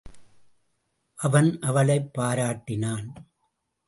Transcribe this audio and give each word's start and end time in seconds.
அவன் 1.15 1.59
அவளைப் 1.59 2.19
பாராட்டினான். 2.19 3.07